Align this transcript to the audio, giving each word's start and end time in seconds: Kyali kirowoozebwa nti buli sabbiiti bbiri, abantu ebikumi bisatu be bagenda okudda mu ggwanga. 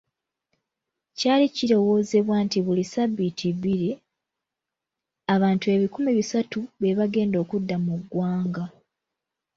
Kyali 1.17 1.47
kirowoozebwa 1.55 2.35
nti 2.45 2.59
buli 2.65 2.83
sabbiiti 2.93 3.47
bbiri, 3.57 3.89
abantu 5.35 5.65
ebikumi 5.75 6.09
bisatu 6.19 6.59
be 6.79 6.97
bagenda 6.99 7.37
okudda 7.43 7.75
mu 7.85 7.93
ggwanga. 8.01 8.65